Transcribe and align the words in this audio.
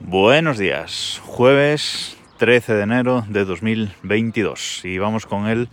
Buenos 0.00 0.58
días, 0.58 1.20
jueves 1.24 2.16
13 2.38 2.74
de 2.74 2.82
enero 2.82 3.24
de 3.28 3.44
2022 3.44 4.84
y 4.84 4.96
vamos 4.98 5.26
con 5.26 5.48
el 5.48 5.68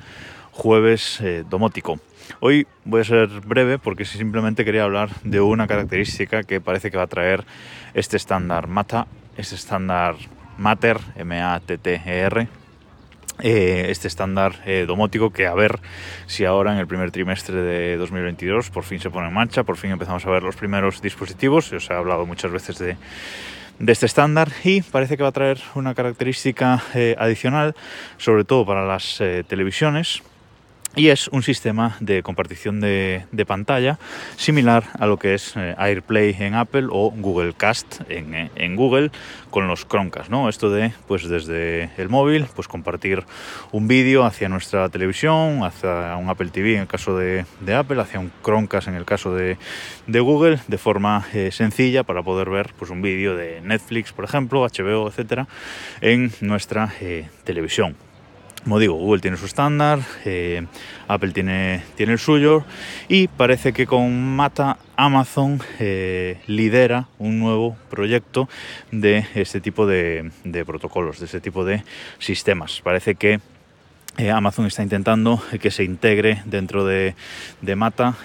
jueves 0.51 1.21
eh, 1.21 1.43
domótico. 1.47 1.99
Hoy 2.39 2.65
voy 2.85 3.01
a 3.01 3.03
ser 3.03 3.29
breve 3.45 3.77
porque 3.77 4.03
simplemente 4.03 4.65
quería 4.65 4.83
hablar 4.83 5.11
de 5.23 5.41
una 5.41 5.67
característica 5.67 6.41
que 6.41 6.59
parece 6.59 6.89
que 6.89 6.97
va 6.97 7.03
a 7.03 7.07
traer 7.07 7.45
este 7.93 8.17
estándar 8.17 8.67
MATA, 8.67 9.05
este 9.37 9.53
estándar 9.53 10.15
Matter, 10.57 10.97
M-A-T-T-E-R, 11.17 12.47
eh, 13.39 13.85
este 13.89 14.07
estándar 14.07 14.55
eh, 14.65 14.85
domótico 14.87 15.31
que 15.31 15.45
a 15.45 15.53
ver 15.53 15.79
si 16.25 16.45
ahora 16.45 16.73
en 16.73 16.79
el 16.79 16.87
primer 16.87 17.11
trimestre 17.11 17.61
de 17.61 17.95
2022 17.97 18.71
por 18.71 18.85
fin 18.85 18.99
se 18.99 19.11
pone 19.11 19.27
en 19.27 19.33
marcha, 19.33 19.63
por 19.63 19.77
fin 19.77 19.91
empezamos 19.91 20.25
a 20.25 20.31
ver 20.31 20.41
los 20.41 20.55
primeros 20.55 20.99
dispositivos, 20.99 21.71
os 21.71 21.89
he 21.89 21.93
hablado 21.93 22.25
muchas 22.25 22.51
veces 22.51 22.79
de 22.79 22.97
de 23.79 23.91
este 23.91 24.05
estándar 24.05 24.49
y 24.63 24.81
parece 24.81 25.17
que 25.17 25.23
va 25.23 25.29
a 25.29 25.33
traer 25.33 25.59
una 25.75 25.93
característica 25.93 26.81
eh, 26.93 27.15
adicional, 27.17 27.75
sobre 28.17 28.43
todo 28.45 28.65
para 28.65 28.85
las 28.85 29.19
eh, 29.21 29.43
televisiones, 29.47 30.23
y 30.95 31.09
es 31.09 31.27
un 31.27 31.43
sistema 31.43 31.97
de 31.99 32.23
compartición 32.23 32.79
de, 32.79 33.25
pantalla 33.45 33.99
similar 34.37 34.85
a 34.97 35.05
lo 35.05 35.17
que 35.17 35.35
es 35.35 35.53
eh, 35.55 35.75
AirPlay 35.77 36.35
en 36.39 36.55
Apple 36.55 36.87
o 36.89 37.11
Google 37.11 37.53
Cast 37.53 38.01
en, 38.09 38.49
en, 38.55 38.75
Google 38.75 39.11
con 39.51 39.67
los 39.67 39.85
Chromecast, 39.87 40.29
¿no? 40.29 40.49
Esto 40.49 40.71
de, 40.71 40.93
pues 41.07 41.29
desde 41.29 41.91
el 41.97 42.09
móvil, 42.09 42.47
pues 42.55 42.67
compartir 42.67 43.23
un 43.71 43.87
vídeo 43.87 44.23
hacia 44.23 44.49
nuestra 44.49 44.89
televisión, 44.89 45.63
hacia 45.63 46.15
un 46.15 46.29
Apple 46.29 46.49
TV 46.49 46.75
en 46.75 46.81
el 46.81 46.87
caso 46.87 47.17
de, 47.17 47.45
Apple, 47.75 48.01
hacia 48.01 48.19
un 48.19 48.31
Chromecast 48.43 48.87
en 48.87 48.95
el 48.95 49.05
caso 49.05 49.35
de, 49.35 49.57
Google, 50.07 50.59
de 50.67 50.77
forma 50.77 51.25
eh, 51.33 51.51
sencilla 51.51 52.03
para 52.03 52.23
poder 52.23 52.49
ver 52.49 52.73
pues 52.79 52.89
un 52.89 53.01
vídeo 53.01 53.35
de 53.35 53.61
Netflix, 53.61 54.11
por 54.11 54.25
ejemplo, 54.25 54.65
HBO, 54.65 55.07
etcétera, 55.07 55.47
en 56.01 56.31
nuestra 56.41 56.91
eh, 56.99 57.27
televisión. 57.43 57.95
Como 58.65 58.79
digo, 58.79 58.95
Google 58.95 59.21
tiene 59.21 59.37
su 59.37 59.45
estándar, 59.45 59.99
eh, 60.25 60.65
Apple 61.07 61.33
tiene, 61.33 61.83
tiene 61.93 62.13
el 62.13 62.17
suyo 62.17 62.65
y 63.07 63.27
parece 63.27 63.73
que 63.73 63.85
con 63.85 64.35
Mata 64.35 64.79
Amazon 64.95 65.61
eh, 65.77 66.41
lidera 66.47 67.07
un 67.19 67.37
nuevo 67.37 67.77
proyecto 67.91 68.49
de 68.89 69.27
este 69.35 69.61
tipo 69.61 69.85
de, 69.85 70.31
protocolos, 70.65 71.19
de 71.19 71.25
este 71.27 71.41
tipo 71.41 71.63
de 71.63 71.83
sistemas. 72.17 72.81
Parece 72.83 73.13
que 73.13 73.39
eh, 74.17 74.31
Amazon 74.31 74.65
está 74.65 74.81
intentando 74.81 75.39
que 75.61 75.69
se 75.69 75.83
integre 75.83 76.41
dentro 76.45 76.87
de, 76.87 77.13
Mata 77.75 78.15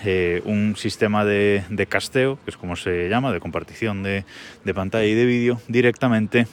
un 0.46 0.74
sistema 0.74 1.26
de, 1.26 1.86
casteo, 1.86 2.38
que 2.46 2.50
es 2.52 2.56
como 2.56 2.76
se 2.76 3.10
llama, 3.10 3.30
de 3.30 3.40
compartición 3.40 4.02
de, 4.02 4.24
de 4.64 4.72
pantalla 4.72 5.04
y 5.04 5.12
de 5.12 5.26
vídeo 5.26 5.60
directamente 5.68 6.46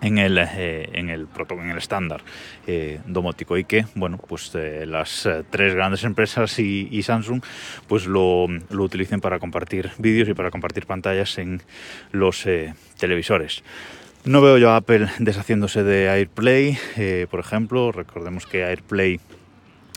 en 0.00 0.18
el, 0.18 0.38
eh, 0.38 0.88
en 0.92 1.10
el, 1.10 1.26
en 1.50 1.70
el 1.70 1.78
estándar 1.78 2.22
eh, 2.66 3.00
domótico. 3.06 3.56
Y 3.56 3.64
que 3.64 3.86
bueno 3.94 4.18
pues 4.18 4.52
eh, 4.54 4.84
las 4.86 5.28
tres 5.50 5.74
grandes 5.74 6.04
empresas 6.04 6.58
y, 6.58 7.02
Samsung 7.02 7.42
pues 7.86 8.06
lo, 8.06 8.48
lo, 8.70 8.82
utilicen 8.82 9.20
para 9.20 9.38
compartir 9.38 9.90
vídeos 9.98 10.28
y 10.28 10.34
para 10.34 10.50
compartir 10.50 10.86
pantallas 10.86 11.38
en 11.38 11.62
los 12.12 12.46
televisores. 12.98 13.62
No 14.24 14.40
veo 14.40 14.58
yo 14.58 14.70
a 14.70 14.76
Apple 14.76 15.08
deshaciéndose 15.18 15.84
de 15.84 16.08
AirPlay 16.08 16.76
por 17.30 17.40
ejemplo. 17.40 17.92
Recordemos 17.92 18.46
que 18.46 18.64
AirPlay 18.64 19.20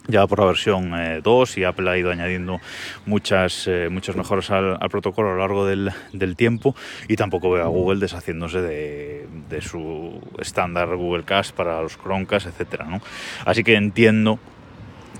ya 0.08 0.26
por 0.28 0.40
la 0.40 0.46
versión 0.46 0.92
2 1.24 1.58
eh, 1.58 1.60
y 1.60 1.64
Apple 1.64 1.90
ha 1.90 1.98
ido 1.98 2.12
añadiendo 2.12 2.60
muchas, 3.06 3.68
eh, 3.68 3.90
muchas 3.92 4.16
mejoras 4.16 4.50
al, 4.52 4.78
protocolo 4.90 5.30
a 5.30 5.34
lo 5.34 5.40
largo 5.40 5.66
del, 5.66 5.92
tiempo 6.36 6.76
y 7.08 7.16
tampoco 7.16 7.52
veo 7.52 7.64
a 7.64 7.68
Google 7.68 8.00
deshaciéndose 8.00 8.62
de, 8.62 9.62
su 9.62 10.22
estándar 10.40 10.96
Google 10.96 11.24
Cast 11.24 11.56
para 11.56 11.82
los 11.82 11.98
Chromecast, 11.98 12.48
etcétera, 12.48 12.86
¿no? 12.86 13.02
Así 13.46 13.64
que 13.64 13.76
entiendo 13.76 14.40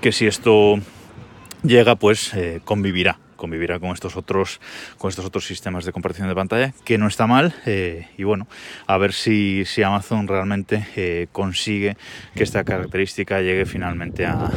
que 0.00 0.12
si 0.12 0.26
esto 0.26 0.78
llega, 1.62 1.96
pues 1.96 2.32
eh, 2.34 2.60
convivirá 2.64 3.18
convivirá 3.40 3.80
con 3.80 3.90
estos 3.90 4.16
otros 4.16 4.60
con 4.98 5.08
estos 5.08 5.24
otros 5.24 5.46
sistemas 5.46 5.84
de 5.84 5.92
compartición 5.92 6.28
de 6.28 6.34
pantalla 6.34 6.72
que 6.84 6.98
no 6.98 7.08
está 7.08 7.26
mal 7.26 7.54
eh, 7.66 8.06
y 8.18 8.24
bueno 8.24 8.46
a 8.86 8.98
ver 8.98 9.12
si, 9.12 9.64
si 9.64 9.82
Amazon 9.82 10.28
realmente 10.28 10.86
eh, 10.94 11.26
consigue 11.32 11.96
que 12.36 12.44
esta 12.44 12.62
característica 12.62 13.40
llegue 13.40 13.64
finalmente 13.64 14.26
a, 14.26 14.50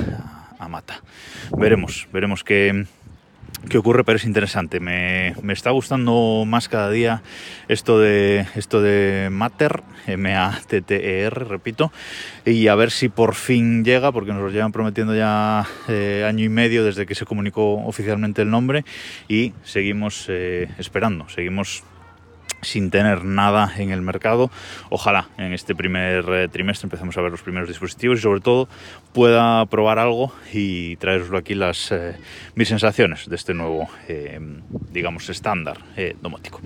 a 0.59 0.67
Mata. 0.67 1.01
Veremos 1.57 2.07
veremos 2.11 2.43
qué 2.43 2.85
que 3.69 3.77
ocurre, 3.77 4.03
pero 4.03 4.17
es 4.17 4.25
interesante. 4.25 4.79
Me, 4.79 5.35
está 5.49 5.71
gustando 5.71 6.43
más 6.45 6.67
cada 6.69 6.89
día 6.89 7.21
esto 7.67 7.99
de 7.99 8.45
esto 8.55 8.81
de 8.81 9.29
Matter, 9.31 9.83
M-A-T-T-E-R, 10.07 11.45
repito, 11.45 11.91
y 12.45 12.67
a 12.67 12.75
ver 12.75 12.91
si 12.91 13.09
por 13.09 13.35
fin 13.35 13.83
llega, 13.83 14.11
porque 14.11 14.33
nos 14.33 14.41
lo 14.41 14.49
llevan 14.49 14.71
prometiendo 14.71 15.15
ya 15.15 15.65
eh, 15.87 16.25
año 16.27 16.43
y 16.43 16.49
medio 16.49 16.83
desde 16.83 17.05
que 17.05 17.15
se 17.15 17.25
comunicó 17.25 17.75
oficialmente 17.85 18.41
el 18.41 18.49
nombre, 18.49 18.85
y 19.27 19.53
seguimos 19.63 20.25
eh, 20.29 20.69
esperando, 20.77 21.29
seguimos 21.29 21.83
sin 22.63 22.91
tener 22.91 23.23
nada 23.23 23.71
en 23.77 23.91
el 23.91 24.01
mercado. 24.01 24.51
Ojalá 24.89 25.29
en 25.37 25.53
este 25.53 25.75
primer 25.75 26.25
eh, 26.29 26.47
trimestre 26.47 26.87
empecemos 26.87 27.17
a 27.17 27.21
ver 27.21 27.31
los 27.31 27.41
primeros 27.41 27.67
dispositivos 27.67 28.19
y 28.19 28.21
sobre 28.21 28.41
todo 28.41 28.67
pueda 29.13 29.65
probar 29.67 29.99
algo 29.99 30.33
y 30.51 30.95
traeroslo 30.97 31.37
aquí 31.37 31.55
las 31.55 31.91
eh, 31.91 32.15
mis 32.55 32.67
sensaciones 32.67 33.29
de 33.29 33.35
este 33.35 33.53
nuevo, 33.53 33.89
eh, 34.07 34.39
digamos, 34.91 35.29
estándar 35.29 35.77
domótico. 36.21 36.61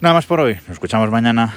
Nada 0.00 0.14
más 0.14 0.26
por 0.26 0.40
hoy. 0.40 0.54
Nos 0.54 0.70
escuchamos 0.70 1.10
mañana. 1.10 1.54